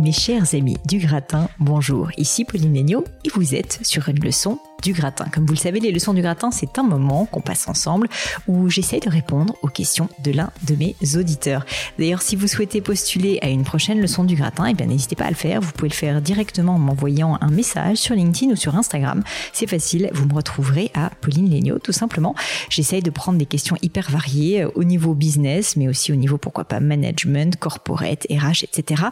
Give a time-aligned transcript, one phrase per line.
[0.00, 2.72] Mes chers amis du gratin, bonjour, ici Pauline
[3.22, 5.26] et vous êtes sur une leçon du gratin.
[5.32, 8.08] Comme vous le savez, les leçons du gratin, c'est un moment qu'on passe ensemble
[8.48, 11.64] où j'essaie de répondre aux questions de l'un de mes auditeurs.
[11.98, 15.24] D'ailleurs, si vous souhaitez postuler à une prochaine leçon du gratin, eh bien n'hésitez pas
[15.24, 15.60] à le faire.
[15.60, 19.22] Vous pouvez le faire directement en m'envoyant un message sur LinkedIn ou sur Instagram.
[19.52, 22.34] C'est facile, vous me retrouverez à Pauline Legnaud, tout simplement.
[22.68, 26.38] J'essaye de prendre des questions hyper variées euh, au niveau business, mais aussi au niveau,
[26.38, 29.04] pourquoi pas, management, corporate, RH, etc.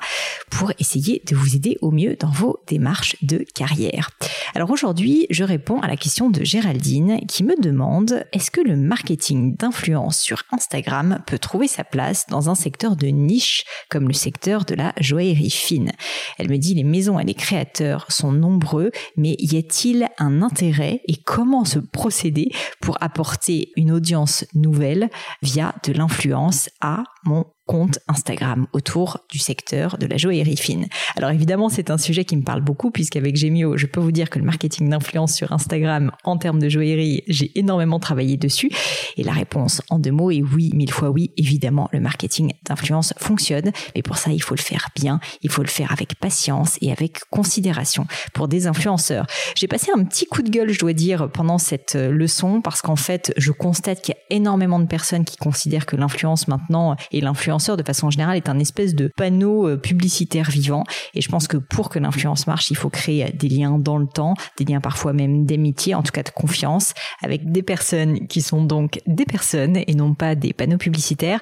[0.51, 4.11] pour essayer de vous aider au mieux dans vos démarches de carrière.
[4.55, 8.61] Alors aujourd'hui, je réponds réponds à la question de Géraldine qui me demande est-ce que
[8.61, 14.06] le marketing d'influence sur Instagram peut trouver sa place dans un secteur de niche comme
[14.06, 15.91] le secteur de la joaillerie fine?
[16.39, 21.00] Elle me dit les maisons et les créateurs sont nombreux, mais y a-t-il un intérêt
[21.09, 25.11] et comment se procéder pour apporter une audience nouvelle
[25.43, 30.87] via de l'influence à mon compte Instagram autour du secteur de la joaillerie fine.
[31.17, 34.31] Alors évidemment, c'est un sujet qui me parle beaucoup puisqu'avec Gemio, je peux vous dire
[34.31, 38.71] que le marketing d'influence sur Instagram en termes de joaillerie, j'ai énormément travaillé dessus.
[39.19, 41.31] Et la réponse en deux mots est oui, mille fois oui.
[41.37, 45.62] Évidemment, le marketing d'influence fonctionne, mais pour ça, il faut le faire bien, il faut
[45.62, 49.27] le faire avec patience et avec considération pour des influenceurs.
[49.57, 52.97] J'ai passé un petit coup de gueule, je dois dire, pendant cette leçon parce qu'en
[52.97, 57.21] fait, je constate qu'il y a énormément de personnes qui considèrent que l'influence maintenant et
[57.21, 60.85] l'influence de façon générale est un espèce de panneau euh, publicitaire vivant.
[61.15, 64.07] Et je pense que pour que l'influence marche, il faut créer des liens dans le
[64.07, 68.43] temps, des liens parfois même d'amitié, en tout cas de confiance, avec des personnes qui
[68.43, 71.41] sont donc des personnes et non pas des panneaux publicitaires.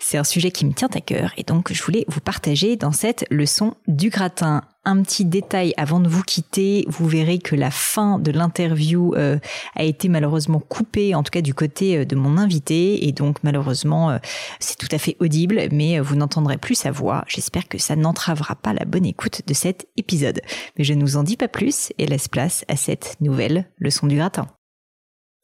[0.00, 2.92] C'est un sujet qui me tient à cœur et donc je voulais vous partager dans
[2.92, 6.84] cette leçon du gratin un petit détail avant de vous quitter.
[6.88, 9.38] Vous verrez que la fin de l'interview euh,
[9.74, 13.38] a été malheureusement coupée, en tout cas du côté euh, de mon invité, et donc
[13.42, 14.18] malheureusement euh,
[14.60, 17.24] c'est tout à fait audible, mais vous n'entendrez plus sa voix.
[17.28, 20.40] J'espère que ça n'entravera pas la bonne écoute de cet épisode.
[20.78, 24.06] Mais je ne vous en dis pas plus et laisse place à cette nouvelle leçon
[24.06, 24.46] du gratin.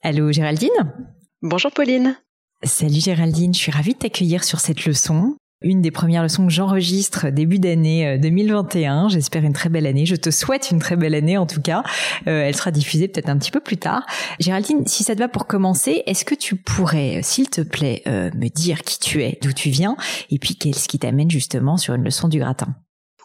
[0.03, 0.95] Allô Géraldine?
[1.43, 2.17] Bonjour Pauline.
[2.62, 6.53] Salut Géraldine, je suis ravie de t'accueillir sur cette leçon une des premières leçons que
[6.53, 9.06] j'enregistre début d'année 2021.
[9.06, 10.06] Euh, J'espère une très belle année.
[10.06, 11.82] Je te souhaite une très belle année en tout cas.
[12.26, 14.06] Euh, elle sera diffusée peut-être un petit peu plus tard.
[14.38, 18.03] Géraldine, si ça te va pour commencer, est-ce que tu pourrais, euh, s'il te plaît,
[18.06, 19.97] me dire qui tu es, d'où tu viens,
[20.31, 22.75] et puis qu'est-ce qui t'amène justement sur une leçon du gratin?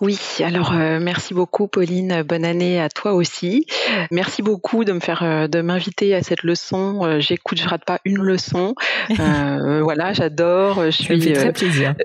[0.01, 3.65] Oui, alors euh, merci beaucoup Pauline, bonne année à toi aussi.
[4.11, 7.05] Merci beaucoup de me faire euh, de m'inviter à cette leçon.
[7.05, 8.75] Euh, j'écoute, je rate pas une leçon.
[9.09, 11.95] voilà, j'adore, je suis fait très plaisir.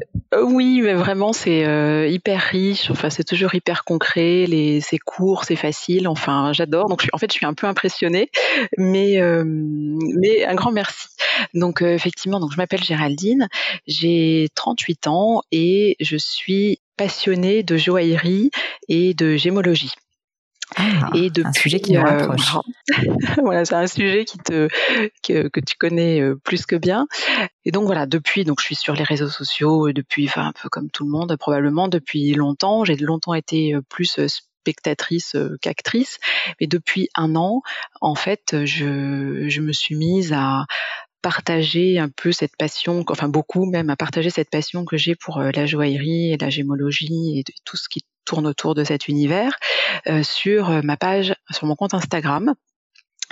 [0.41, 5.57] oui, mais vraiment c'est hyper riche, enfin c'est toujours hyper concret, les c'est court, c'est
[5.57, 6.89] facile, enfin j'adore.
[6.89, 8.31] Donc en fait, je suis un peu impressionnée,
[8.79, 11.09] mais mais un grand merci.
[11.55, 13.49] Donc effectivement, donc je m'appelle Géraldine,
[13.89, 18.51] j'ai 38 ans et je suis passionnée de joaillerie
[18.89, 19.95] et de gémologie.
[20.77, 22.59] Ah, et un sujet qui nous euh, rapproche.
[23.43, 24.69] voilà, c'est un sujet qui te
[25.27, 27.07] que, que, tu connais euh, plus que bien.
[27.65, 30.53] Et donc voilà, depuis, donc je suis sur les réseaux sociaux euh, depuis, enfin un
[30.53, 32.85] peu comme tout le monde probablement depuis longtemps.
[32.85, 36.19] J'ai longtemps été plus spectatrice qu'actrice,
[36.61, 37.63] mais depuis un an,
[38.03, 40.67] en fait, je, je me suis mise à,
[41.23, 45.39] partager un peu cette passion, enfin beaucoup même, à partager cette passion que j'ai pour
[45.39, 49.59] euh, la joaillerie et la gémologie et tout ce qui tourne autour de cet univers
[50.07, 52.55] euh, sur euh, ma page, sur mon compte Instagram.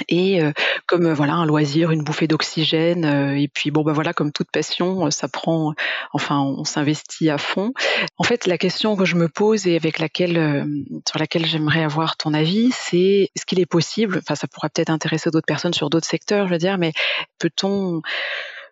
[0.08, 0.52] Et euh,
[0.86, 4.32] comme euh, voilà un loisir, une bouffée d'oxygène euh, et puis bon ben voilà comme
[4.32, 5.74] toute passion, ça prend
[6.12, 7.72] enfin on s'investit à fond.
[8.16, 10.66] En fait, la question que je me pose et avec laquelle
[11.08, 14.90] sur laquelle j'aimerais avoir ton avis, c'est est-ce qu'il est possible, enfin ça pourrait peut-être
[14.90, 16.92] intéresser d'autres personnes sur d'autres secteurs, je veux dire, mais
[17.38, 18.02] peut-on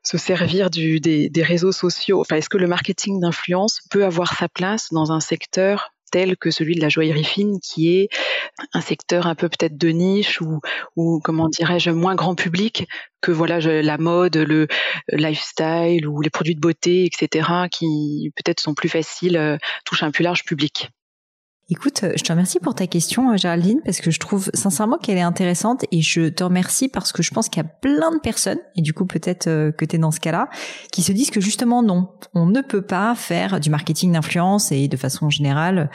[0.03, 2.21] se servir du, des, des réseaux sociaux?
[2.21, 5.93] Enfin, est-ce que le marketing d'influence peut avoir sa place dans un secteur
[6.39, 8.09] que celui de la joaillerie fine, qui est
[8.73, 10.61] un secteur un peu peut-être de niche ou,
[10.97, 12.89] ou comment dirais-je moins grand public
[13.21, 14.67] que voilà la mode, le
[15.09, 17.49] lifestyle ou les produits de beauté, etc.
[17.71, 20.91] qui peut-être sont plus faciles, euh, touchent un plus large public.
[21.69, 25.19] Écoute, je te remercie pour ta question, euh, Géraldine, parce que je trouve sincèrement qu'elle
[25.19, 28.21] est intéressante et je te remercie parce que je pense qu'il y a plein de
[28.21, 30.49] personnes, et du coup peut-être euh, que tu es dans ce cas-là,
[30.93, 34.87] qui se disent que justement non, on ne peut pas faire du marketing d'influence et
[34.87, 35.91] de façon générale,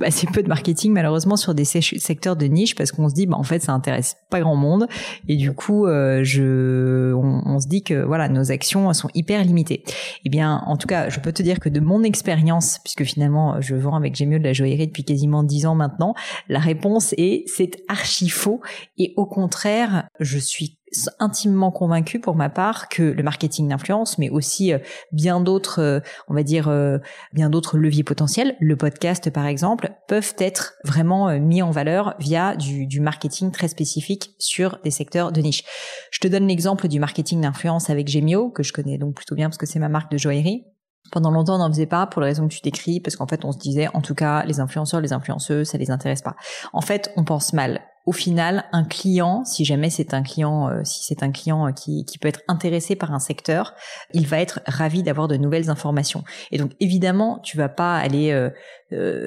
[0.00, 3.36] assez peu de marketing malheureusement sur des secteurs de niche parce qu'on se dit, bah,
[3.36, 4.86] en fait ça intéresse pas grand monde
[5.28, 9.84] et du coup euh, je, on, se dit que voilà nos actions sont hyper limitées.
[10.24, 13.60] Eh bien, en tout cas, je peux te dire que de mon expérience, puisque finalement
[13.60, 16.14] je vends avec Gémio de la joaillerie depuis quasiment dix ans maintenant
[16.48, 18.60] La réponse est c'est archi faux
[18.96, 20.80] et au contraire, je suis
[21.18, 24.78] intimement convaincue pour ma part que le marketing d'influence, mais aussi euh,
[25.12, 26.98] bien d'autres, euh, on va dire, euh,
[27.32, 32.56] bien d'autres leviers potentiels, le podcast par exemple, peuvent être vraiment mis en valeur via
[32.56, 35.64] du, du marketing très spécifique sur des secteurs de niche.
[36.10, 39.48] Je te donne l'exemple du marketing d'influence avec Gemio, que je connais donc plutôt bien
[39.48, 40.64] parce que c'est ma marque de joaillerie.
[41.12, 43.44] Pendant longtemps, on n'en faisait pas pour les raisons que tu décris, parce qu'en fait,
[43.44, 46.36] on se disait, en tout cas, les influenceurs, les influenceuses, ça les intéresse pas.
[46.72, 50.80] En fait, on pense mal au final, un client, si jamais c'est un client, euh,
[50.84, 53.74] si c'est un client euh, qui, qui, peut être intéressé par un secteur,
[54.14, 56.24] il va être ravi d'avoir de nouvelles informations.
[56.50, 58.50] Et donc évidemment, tu vas pas aller euh,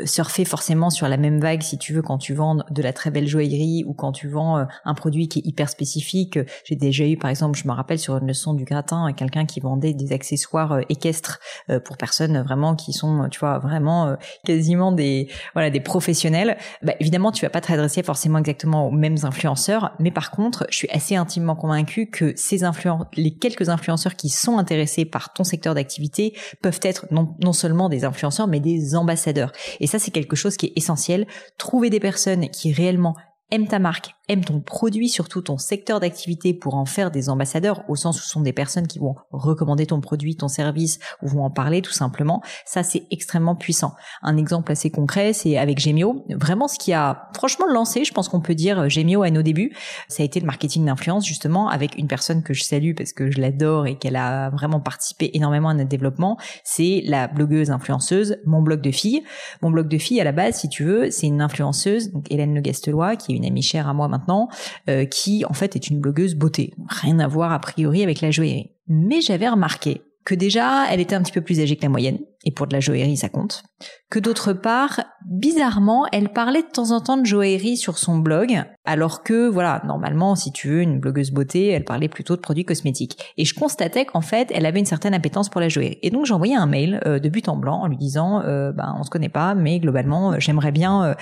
[0.06, 3.12] surfer forcément sur la même vague si tu veux quand tu vends de la très
[3.12, 6.39] belle joaillerie ou quand tu vends un produit qui est hyper spécifique.
[6.65, 9.60] J'ai déjà eu, par exemple, je me rappelle sur une leçon du gratin, quelqu'un qui
[9.60, 11.39] vendait des accessoires équestres
[11.86, 16.57] pour personnes vraiment qui sont, tu vois, vraiment quasiment des voilà des professionnels.
[16.81, 20.66] Bah, évidemment, tu vas pas te redresser forcément exactement aux mêmes influenceurs, mais par contre,
[20.69, 25.31] je suis assez intimement convaincue que ces influenceurs, les quelques influenceurs qui sont intéressés par
[25.31, 29.52] ton secteur d'activité peuvent être non seulement des influenceurs, mais des ambassadeurs.
[29.79, 31.27] Et ça, c'est quelque chose qui est essentiel.
[31.57, 33.15] Trouver des personnes qui réellement
[33.53, 37.83] aiment ta marque, aiment ton produit, surtout ton secteur d'activité pour en faire des ambassadeurs,
[37.88, 41.27] au sens où ce sont des personnes qui vont recommander ton produit, ton service, ou
[41.27, 43.94] vont en parler tout simplement, ça c'est extrêmement puissant.
[44.23, 46.25] Un exemple assez concret, c'est avec Gemio.
[46.29, 49.75] Vraiment ce qui a franchement lancé, je pense qu'on peut dire Gemio à nos débuts,
[50.07, 53.29] ça a été le marketing d'influence justement avec une personne que je salue parce que
[53.29, 58.38] je l'adore et qu'elle a vraiment participé énormément à notre développement, c'est la blogueuse influenceuse
[58.47, 59.23] Mon Blog de Filles.
[59.61, 62.56] Mon Blog de Filles à la base, si tu veux, c'est une influenceuse, donc Hélène
[62.56, 64.50] Le Gastelois, qui est une amie chère à moi maintenant,
[64.90, 66.74] euh, qui en fait est une blogueuse beauté.
[66.88, 68.72] Rien à voir a priori avec la joaillerie.
[68.88, 72.19] Mais j'avais remarqué que déjà, elle était un petit peu plus âgée que la moyenne,
[72.45, 73.63] et pour de la joaillerie, ça compte.
[74.10, 78.63] Que d'autre part, bizarrement, elle parlait de temps en temps de joaillerie sur son blog,
[78.85, 82.65] alors que, voilà, normalement, si tu veux, une blogueuse beauté, elle parlait plutôt de produits
[82.65, 83.18] cosmétiques.
[83.38, 86.00] Et je constatais qu'en fait, elle avait une certaine appétence pour la joaillerie.
[86.01, 88.95] Et donc, envoyé un mail euh, de but en blanc en lui disant, euh, ben,
[89.00, 91.13] on se connaît pas, mais globalement, euh, j'aimerais bien euh,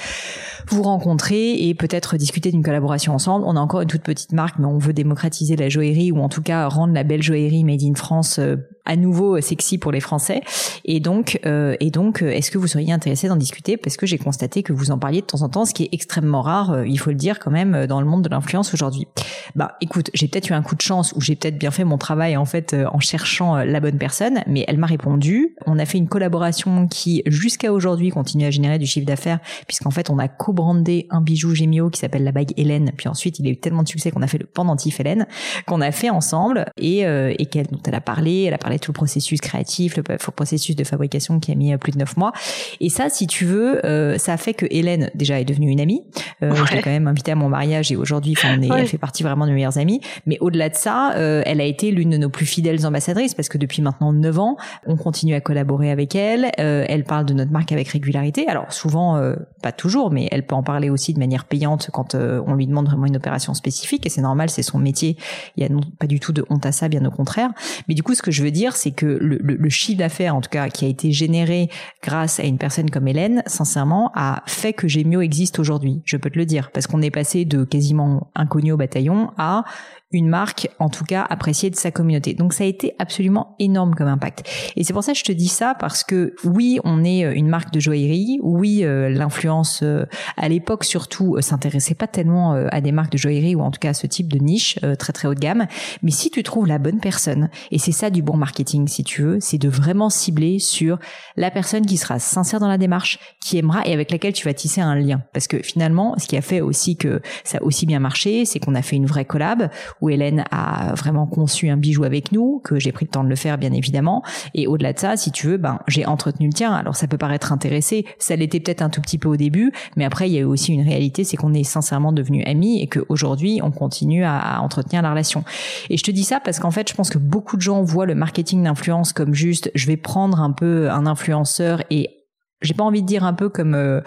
[0.68, 3.46] vous rencontrer et peut-être discuter d'une collaboration ensemble.
[3.48, 6.30] On a encore une toute petite marque, mais on veut démocratiser la joaillerie ou en
[6.30, 8.40] tout cas rendre la belle joaillerie made in France
[8.86, 10.42] à nouveau sexy pour les Français.
[10.86, 13.78] Et donc, euh, et donc, est-ce que vous seriez intéressé d'en discuter?
[13.78, 15.90] Parce que j'ai constaté que vous en parliez de temps en temps, ce qui est
[15.92, 18.74] extrêmement rare, euh, il faut le dire quand même, euh, dans le monde de l'influence
[18.74, 19.08] aujourd'hui.
[19.56, 21.98] Bah, écoute, j'ai peut-être eu un coup de chance ou j'ai peut-être bien fait mon
[21.98, 25.56] travail en fait en cherchant la bonne personne, mais elle m'a répondu.
[25.66, 29.92] On a fait une collaboration qui, jusqu'à aujourd'hui, continue à générer du chiffre d'affaires, puisqu'en
[29.92, 32.92] fait, on a co-brandé un bijou Gémio qui s'appelle la bague Hélène.
[32.96, 35.28] Puis ensuite, il a eu tellement de succès qu'on a fait le pendentif Hélène,
[35.66, 38.92] qu'on a fait ensemble et, et qu'elle, dont elle a parlé, elle a parlé tout
[38.92, 42.32] le processus créatif, le processus de fabrication qui a mis euh, plus de neuf mois.
[42.80, 45.80] Et ça, si tu veux, euh, ça a fait que Hélène déjà est devenue une
[45.80, 46.02] amie.
[46.44, 48.88] Euh, Je l'ai quand même invitée à mon mariage et aujourd'hui, enfin, on est, elle
[48.88, 50.02] fait partie vraiment de mes meilleures amies.
[50.26, 53.50] Mais au-delà de ça, euh, elle a été l'une de nos plus fidèles ambassadrices parce
[53.50, 56.52] que depuis maintenant neuf ans, on continue à collaborer avec elle.
[56.58, 58.48] elle parle de notre marque avec régularité.
[58.48, 59.22] Alors souvent,
[59.62, 62.88] pas toujours, mais elle peut en parler aussi de manière payante quand on lui demande
[62.88, 64.06] vraiment une opération spécifique.
[64.06, 65.18] Et c'est normal, c'est son métier.
[65.58, 65.70] Il y a
[66.00, 67.52] pas du tout de honte à ça, bien au contraire.
[67.88, 70.42] Mais du coup, ce que je veux dire, c'est que le, le, chiffre d'affaires, en
[70.42, 71.70] tout cas, qui a été généré
[72.04, 76.02] grâce à une personne comme Hélène, sincèrement, a fait que Gemio existe aujourd'hui.
[76.06, 79.64] Je peux te le dire, parce qu'on est passé de quasiment inconnu au bataillon à
[80.12, 82.34] une marque, en tout cas appréciée de sa communauté.
[82.34, 84.44] Donc ça a été absolument énorme comme impact.
[84.76, 87.34] Et c'est pour ça que je te dis ça parce que oui, on est euh,
[87.34, 88.40] une marque de joaillerie.
[88.42, 90.06] Oui, euh, l'influence euh,
[90.38, 93.90] à l'époque surtout s'intéressait pas tellement à des marques de joaillerie ou en tout cas
[93.90, 95.68] à ce type de niche très très haut de gamme.
[96.02, 99.22] Mais si tu trouves la bonne personne, et c'est ça du bon marketing si tu
[99.22, 101.00] veux, c'est de vraiment cibler sur
[101.36, 104.54] la personne qui sera sincère dans la démarche, qui aimera et avec laquelle tu vas
[104.54, 105.22] tisser un lien.
[105.34, 108.60] Parce que finalement, ce qui a fait aussi que ça a aussi bien marché, c'est
[108.60, 109.70] qu'on a fait une vraie collab
[110.02, 113.30] où Hélène a vraiment conçu un bijou avec nous, que j'ai pris le temps de
[113.30, 114.24] le faire bien évidemment.
[114.54, 116.74] Et au-delà de ça, si tu veux, ben j'ai entretenu le tien.
[116.74, 120.06] Alors ça peut paraître intéressé, ça l'était peut-être un tout petit peu au début, mais
[120.06, 122.88] après il y a eu aussi une réalité, c'est qu'on est sincèrement devenus amis et
[122.88, 125.44] qu'aujourd'hui on continue à, à entretenir la relation.
[125.90, 128.06] Et je te dis ça parce qu'en fait, je pense que beaucoup de gens voient
[128.06, 132.21] le marketing d'influence comme juste, je vais prendre un peu un influenceur et
[132.62, 134.02] j'ai pas envie de dire un peu comme euh,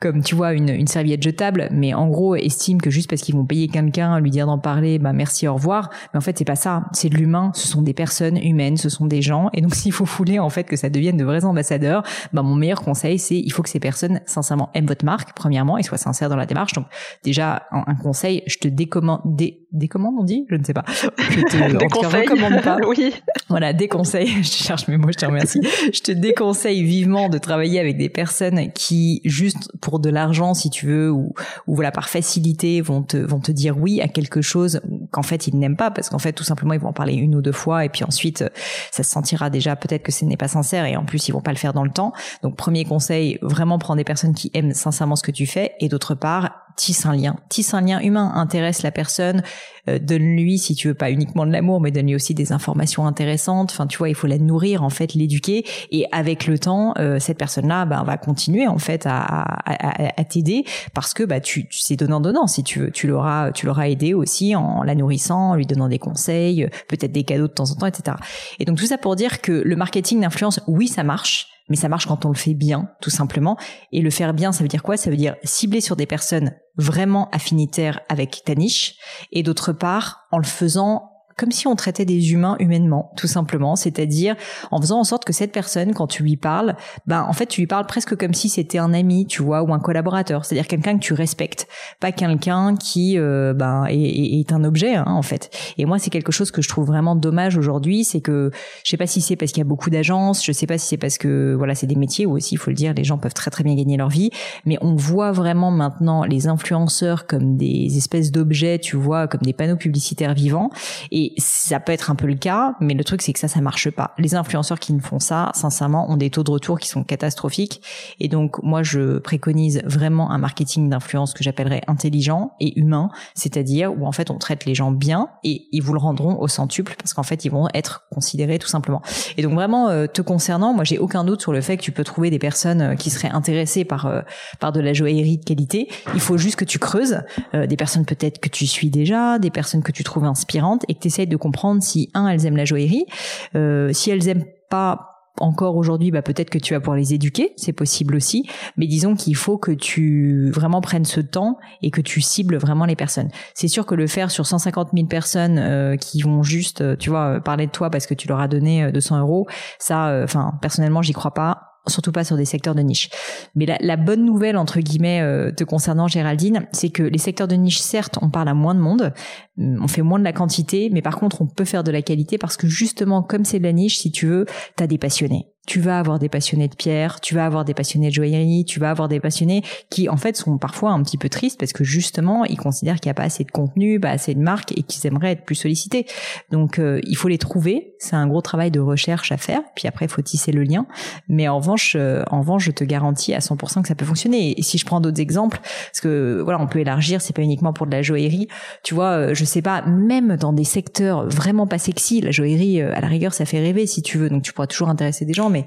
[0.00, 3.34] comme tu vois une, une serviette jetable mais en gros estime que juste parce qu'ils
[3.34, 5.90] vont payer quelqu'un lui dire d'en parler bah merci au revoir.
[6.12, 6.84] Mais en fait c'est pas ça.
[6.92, 7.52] C'est de l'humain.
[7.54, 8.76] Ce sont des personnes humaines.
[8.76, 9.50] Ce sont des gens.
[9.52, 12.02] Et donc s'il faut fouler en fait que ça devienne de vrais ambassadeurs
[12.32, 15.78] bah mon meilleur conseil c'est il faut que ces personnes sincèrement aiment votre marque premièrement
[15.78, 16.72] et soient sincères dans la démarche.
[16.72, 16.86] Donc
[17.22, 20.46] déjà un, conseil je te décommande des décommande on dit?
[20.50, 20.84] Je ne sais pas.
[20.88, 22.78] Je te recommande pas.
[22.90, 23.14] Oui.
[23.48, 24.28] Voilà des conseils.
[24.42, 25.60] Je cherche mes mots je te remercie.
[25.92, 30.70] Je te déconseille vivement de travailler avec des personnes qui juste pour de l'argent si
[30.70, 31.34] tu veux ou,
[31.66, 34.80] voilà par facilité vont te vont te dire oui à quelque chose
[35.10, 37.34] qu'en fait ils n'aiment pas parce qu'en fait tout simplement ils vont en parler une
[37.34, 38.44] ou deux fois et puis ensuite
[38.90, 41.42] ça se sentira déjà peut-être que ce n'est pas sincère et en plus ils vont
[41.42, 42.12] pas le faire dans le temps.
[42.42, 45.88] Donc premier conseil, vraiment prendre des personnes qui aiment sincèrement ce que tu fais et
[45.88, 49.42] d'autre part tisse un lien, tisse un lien humain, intéresse la personne,
[49.88, 53.70] euh, donne-lui, si tu veux pas uniquement de l'amour, mais donne-lui aussi des informations intéressantes.
[53.70, 55.66] Enfin, tu vois, il faut la nourrir, en fait, l'éduquer.
[55.90, 60.24] Et avec le temps, euh, cette personne-là, bah, va continuer en fait à, à, à,
[60.24, 62.46] t'aider parce que bah tu, c'est donnant donnant.
[62.46, 65.88] Si tu veux, tu l'auras, tu l'auras aidé aussi en la nourrissant, en lui donnant
[65.88, 68.16] des conseils, peut-être des cadeaux de temps en temps, etc.
[68.58, 71.88] Et donc tout ça pour dire que le marketing d'influence, oui, ça marche mais ça
[71.88, 73.56] marche quand on le fait bien, tout simplement.
[73.92, 74.96] Et le faire bien, ça veut dire quoi?
[74.96, 78.96] Ça veut dire cibler sur des personnes vraiment affinitaires avec ta niche,
[79.32, 81.09] et d'autre part, en le faisant
[81.40, 84.36] comme si on traitait des humains humainement, tout simplement, c'est-à-dire
[84.70, 87.62] en faisant en sorte que cette personne, quand tu lui parles, ben en fait tu
[87.62, 90.98] lui parles presque comme si c'était un ami, tu vois, ou un collaborateur, c'est-à-dire quelqu'un
[90.98, 91.66] que tu respectes,
[91.98, 95.50] pas quelqu'un qui euh, ben est, un objet hein, en fait.
[95.78, 98.50] Et moi c'est quelque chose que je trouve vraiment dommage aujourd'hui, c'est que
[98.84, 100.88] je sais pas si c'est parce qu'il y a beaucoup d'agences, je sais pas si
[100.88, 103.16] c'est parce que voilà c'est des métiers où aussi il faut le dire, les gens
[103.16, 104.30] peuvent très très bien gagner leur vie,
[104.66, 109.54] mais on voit vraiment maintenant les influenceurs comme des espèces d'objets, tu vois, comme des
[109.54, 110.70] panneaux publicitaires vivants.
[111.10, 113.60] Et ça peut être un peu le cas, mais le truc c'est que ça, ça
[113.60, 114.14] marche pas.
[114.18, 117.82] Les influenceurs qui ne font ça, sincèrement, ont des taux de retour qui sont catastrophiques.
[118.18, 123.92] Et donc, moi, je préconise vraiment un marketing d'influence que j'appellerais intelligent et humain, c'est-à-dire
[123.92, 126.94] où en fait on traite les gens bien et ils vous le rendront au centuple
[126.98, 129.02] parce qu'en fait ils vont être considérés tout simplement.
[129.36, 131.92] Et donc vraiment, euh, te concernant, moi j'ai aucun doute sur le fait que tu
[131.92, 134.22] peux trouver des personnes euh, qui seraient intéressées par euh,
[134.58, 135.88] par de la joaillerie de qualité.
[136.14, 137.22] Il faut juste que tu creuses
[137.52, 141.00] des personnes peut-être que tu suis déjà, des personnes que tu trouves inspirantes et que
[141.18, 143.06] de comprendre si un elles aiment la joaillerie,
[143.54, 145.06] euh, si elles aiment pas
[145.38, 148.48] encore aujourd'hui, bah peut-être que tu vas pouvoir les éduquer, c'est possible aussi.
[148.76, 152.84] Mais disons qu'il faut que tu vraiment prennes ce temps et que tu cibles vraiment
[152.84, 153.28] les personnes.
[153.54, 157.10] C'est sûr que le faire sur 150 000 personnes euh, qui vont juste, euh, tu
[157.10, 159.46] vois, parler de toi parce que tu leur as donné 200 euros,
[159.78, 163.10] ça, enfin personnellement, j'y crois pas surtout pas sur des secteurs de niche.
[163.54, 167.56] Mais la, bonne nouvelle entre guillemets euh, te concernant Géraldine, c'est que les secteurs de
[167.56, 169.12] niche, certes, on parle à moins de monde,
[169.58, 172.38] on fait moins de la quantité, mais par contre, on peut faire de la qualité
[172.38, 174.46] parce que justement, comme c'est de la niche, si tu veux,
[174.76, 178.08] t'as des passionnés tu vas avoir des passionnés de pierre, tu vas avoir des passionnés
[178.08, 181.28] de joaillerie, tu vas avoir des passionnés qui en fait sont parfois un petit peu
[181.28, 184.34] tristes parce que justement ils considèrent qu'il n'y a pas assez de contenu, pas assez
[184.34, 186.06] de marques et qu'ils aimeraient être plus sollicités.
[186.50, 189.86] Donc euh, il faut les trouver, c'est un gros travail de recherche à faire, puis
[189.86, 190.86] après il faut tisser le lien.
[191.28, 194.58] Mais en revanche, euh, en revanche, je te garantis à 100% que ça peut fonctionner.
[194.58, 197.72] Et si je prends d'autres exemples, parce que voilà, on peut élargir, c'est pas uniquement
[197.72, 198.48] pour de la joaillerie.
[198.82, 202.82] Tu vois, euh, je sais pas, même dans des secteurs vraiment pas sexy, la joaillerie
[202.82, 205.32] à la rigueur ça fait rêver si tu veux, donc tu pourras toujours intéresser des
[205.32, 205.59] gens, mais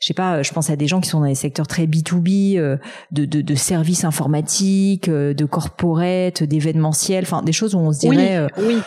[0.00, 2.58] je sais pas, je pense à des gens qui sont dans des secteurs très B2B,
[2.58, 2.76] euh,
[3.10, 8.00] de, de, de services informatiques, euh, de corporate, d'événementiel, enfin des choses où on se
[8.00, 8.36] dirait...
[8.36, 8.78] Euh, oui,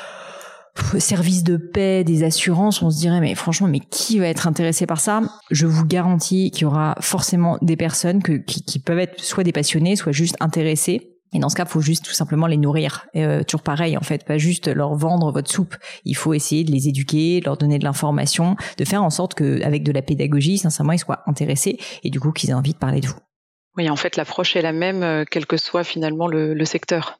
[0.98, 4.88] service de paix, des assurances, on se dirait mais franchement mais qui va être intéressé
[4.88, 5.22] par ça?
[5.52, 9.44] Je vous garantis qu'il y aura forcément des personnes que, qui, qui peuvent être soit
[9.44, 12.58] des passionnés, soit juste intéressés et dans ce cas, il faut juste tout simplement les
[12.58, 13.08] nourrir.
[13.16, 15.76] Euh, toujours pareil, en fait, pas juste leur vendre votre soupe.
[16.06, 19.34] Il faut essayer de les éduquer, de leur donner de l'information, de faire en sorte
[19.34, 22.78] qu'avec de la pédagogie, sincèrement, ils soient intéressés et du coup qu'ils aient envie de
[22.78, 23.20] parler de vous.
[23.76, 27.20] Oui, en fait, l'approche est la même, euh, quel que soit finalement le, le secteur.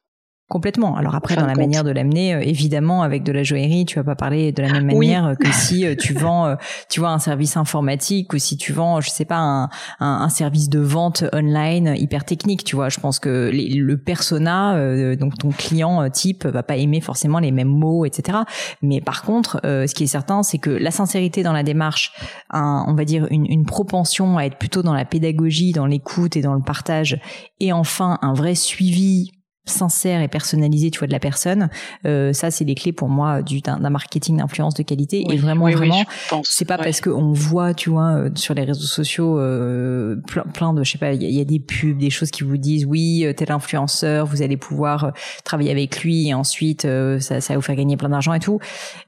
[0.50, 0.98] Complètement.
[0.98, 4.04] Alors après, dans la manière de l'amener, euh, évidemment, avec de la joaillerie, tu vas
[4.04, 6.56] pas parler de la même manière que si euh, tu vends, euh,
[6.90, 9.70] tu vois, un service informatique ou si tu vends, je sais pas, un,
[10.00, 12.66] un, service de vente online hyper technique.
[12.66, 17.40] Tu vois, je pense que le persona, donc ton client type, va pas aimer forcément
[17.40, 18.40] les mêmes mots, etc.
[18.82, 22.12] Mais par contre, ce qui est certain, c'est que la sincérité dans la démarche,
[22.52, 26.42] on va dire une, une propension à être plutôt dans la pédagogie, dans l'écoute et
[26.42, 27.20] dans le partage,
[27.60, 29.32] et enfin un vrai suivi
[29.66, 31.70] sincère et personnalisé tu vois de la personne
[32.06, 35.24] euh, ça c'est les clés pour moi du d'un marketing d'influence de qualité.
[35.30, 36.04] Et vraiment vraiment
[36.44, 40.74] c'est pas parce qu'on voit tu vois euh, sur les réseaux sociaux euh, plein, plein
[40.74, 43.26] de je sais pas il y, a des pubs des choses qui vous disent oui
[43.38, 45.14] tel influenceur vous allez pouvoir
[45.46, 48.60] travailler avec lui et ensuite ça, ça va vous faire gagner plein d'argent et tout.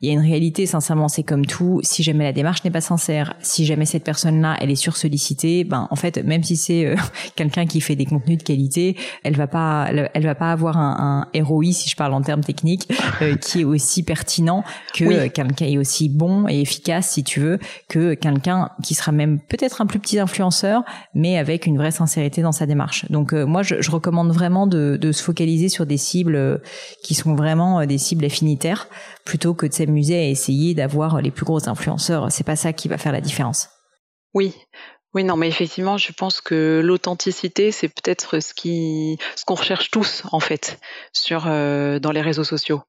[0.02, 1.82] Il y a une réalité sincèrement c'est comme tout.
[1.84, 5.66] Si jamais la démarche n'est pas sincère si jamais cette personne là elle est sursollicitée
[5.66, 6.96] ben en fait même si c'est
[7.36, 11.28] quelqu'un qui fait des contenus de qualité elle va pas elle va pas avoir un,
[11.34, 15.48] un ROI, si je parle en termes techniques, euh, qui est aussi pertinent que quelqu'un
[15.48, 17.60] qui est aussi bon et efficace, si tu veux,
[17.90, 20.84] que quelqu'un qui sera même peut-être un plus petit influenceur,
[21.14, 23.10] mais avec une vraie sincérité dans sa démarche.
[23.10, 26.58] Donc euh, moi, je, je, recommande vraiment de, de, se focaliser sur des cibles euh,
[27.04, 28.88] qui sont vraiment des cibles affinitaires,
[29.26, 32.32] plutôt que de s'amuser à essayer d'avoir les plus gros influenceurs.
[32.32, 33.70] C'est pas ça qui va faire la différence.
[34.34, 34.54] Oui,
[35.16, 39.90] oui, non, mais effectivement, je pense que l'authenticité, c'est peut-être ce qui, ce qu'on recherche
[39.90, 40.78] tous en fait
[41.14, 42.84] sur euh, dans les réseaux sociaux.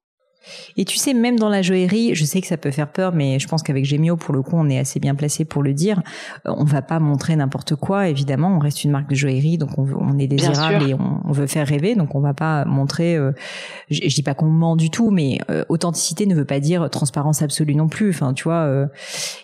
[0.77, 3.39] Et tu sais, même dans la joaillerie, je sais que ça peut faire peur, mais
[3.39, 6.03] je pense qu'avec Gemio, pour le coup, on est assez bien placé pour le dire.
[6.47, 8.57] Euh, on va pas montrer n'importe quoi, évidemment.
[8.57, 11.67] On reste une marque de joaillerie, donc on, on est désirable et on, veut faire
[11.67, 13.17] rêver, donc on va pas montrer.
[13.17, 13.33] Euh,
[13.91, 17.43] je, dis pas qu'on ment du tout, mais euh, authenticité ne veut pas dire transparence
[17.43, 18.11] absolue non plus.
[18.11, 18.87] Enfin, tu vois, euh,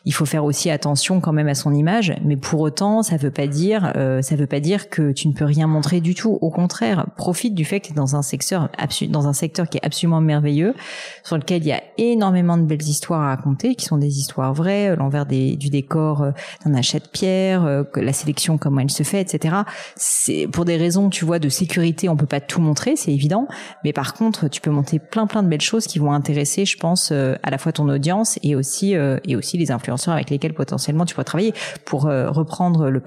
[0.05, 3.31] il faut faire aussi attention quand même à son image, mais pour autant, ça veut
[3.31, 6.39] pas dire, ça veut pas dire que tu ne peux rien montrer du tout.
[6.41, 8.69] Au contraire, profite du fait que tu es dans un secteur,
[9.09, 10.75] dans un secteur qui est absolument merveilleux
[11.23, 14.55] sur lequel il y a énormément de belles histoires à raconter, qui sont des histoires
[14.55, 16.31] vraies, euh, l'envers du décor euh,
[16.65, 19.57] d'un achat de pierre, euh, la sélection comment elle se fait, etc.
[19.97, 23.47] C'est pour des raisons, tu vois, de sécurité, on peut pas tout montrer, c'est évident,
[23.85, 26.77] mais par contre, tu peux monter plein plein de belles choses qui vont intéresser, je
[26.77, 31.05] pense, à la fois ton audience et aussi et aussi les influenceurs avec lesquels potentiellement
[31.05, 31.53] tu pourras travailler.
[31.85, 33.03] Pour reprendre le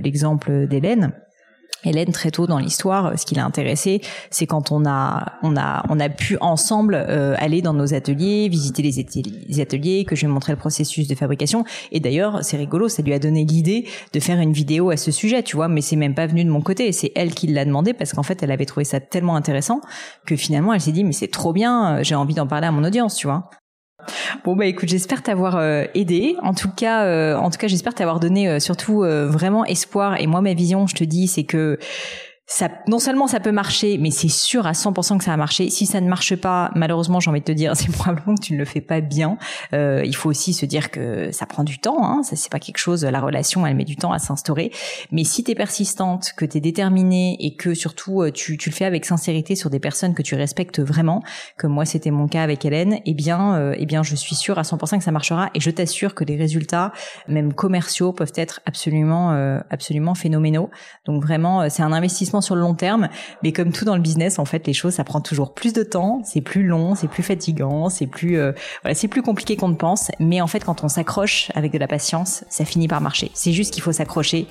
[0.00, 1.12] l'exemple d'Hélène
[1.84, 4.00] Hélène très tôt dans l'histoire, ce qui l'a intéressé,
[4.30, 8.48] c'est quand on a on a on a pu ensemble euh, aller dans nos ateliers,
[8.48, 11.64] visiter les ateliers, que je lui ai le processus de fabrication.
[11.92, 15.10] Et d'ailleurs, c'est rigolo, ça lui a donné l'idée de faire une vidéo à ce
[15.10, 15.68] sujet, tu vois.
[15.68, 18.22] Mais c'est même pas venu de mon côté, c'est elle qui l'a demandé parce qu'en
[18.22, 19.80] fait, elle avait trouvé ça tellement intéressant
[20.26, 22.84] que finalement, elle s'est dit mais c'est trop bien, j'ai envie d'en parler à mon
[22.84, 23.50] audience, tu vois.
[24.44, 26.36] Bon bah écoute, j'espère t'avoir euh, aidé.
[26.42, 30.20] En tout cas, euh, en tout cas, j'espère t'avoir donné euh, surtout vraiment espoir.
[30.20, 31.78] Et moi, ma vision, je te dis, c'est que
[32.46, 35.70] ça, non seulement ça peut marcher, mais c'est sûr à 100% que ça va marcher.
[35.70, 38.52] Si ça ne marche pas, malheureusement, j'ai envie de te dire, c'est probablement que tu
[38.52, 39.38] ne le fais pas bien.
[39.72, 42.04] Euh, il faut aussi se dire que ça prend du temps.
[42.04, 42.22] Hein.
[42.22, 43.02] Ça, c'est pas quelque chose.
[43.04, 44.72] La relation, elle met du temps à s'instaurer.
[45.10, 48.68] Mais si tu es persistante, que tu es déterminée et que surtout euh, tu, tu,
[48.68, 51.22] le fais avec sincérité sur des personnes que tu respectes vraiment,
[51.56, 54.58] comme moi c'était mon cas avec Hélène, eh bien, euh, eh bien, je suis sûre
[54.58, 55.48] à 100% que ça marchera.
[55.54, 56.92] Et je t'assure que les résultats,
[57.26, 60.70] même commerciaux, peuvent être absolument, euh, absolument phénoménaux.
[61.06, 63.08] Donc vraiment, c'est un investissement sur le long terme,
[63.42, 65.82] mais comme tout dans le business, en fait, les choses, ça prend toujours plus de
[65.82, 69.68] temps, c'est plus long, c'est plus fatigant, c'est plus, euh, voilà, c'est plus compliqué qu'on
[69.68, 70.10] ne pense.
[70.20, 73.30] Mais en fait, quand on s'accroche avec de la patience, ça finit par marcher.
[73.34, 74.46] C'est juste qu'il faut s'accrocher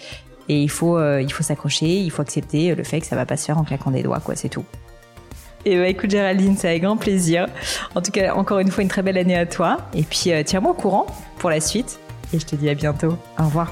[0.50, 3.26] et il faut, euh, il faut s'accrocher, il faut accepter le fait que ça va
[3.26, 4.36] pas se faire en claquant des doigts, quoi.
[4.36, 4.66] C'est tout.
[5.66, 7.48] Et bah écoute Géraldine, c'est avec grand plaisir.
[7.96, 9.78] En tout cas, encore une fois, une très belle année à toi.
[9.94, 11.06] Et puis euh, tiens-moi au courant
[11.40, 12.00] pour la suite.
[12.34, 13.16] Et je te dis à bientôt.
[13.40, 13.72] Au revoir.